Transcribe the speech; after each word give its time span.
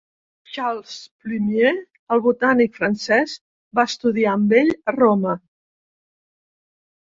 Charles 0.53 0.93
Plumier, 1.25 1.73
el 2.17 2.23
botànic 2.29 2.81
francès, 2.81 3.37
va 3.81 3.87
estudiar 3.93 4.35
amb 4.41 4.59
ell 4.65 4.75
a 4.95 4.99
Roma. 5.01 5.39